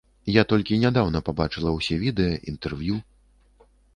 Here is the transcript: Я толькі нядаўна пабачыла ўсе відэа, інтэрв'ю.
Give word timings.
Я 0.35 0.43
толькі 0.53 0.79
нядаўна 0.83 1.21
пабачыла 1.27 1.75
ўсе 1.77 1.95
відэа, 2.05 2.39
інтэрв'ю. 2.53 2.97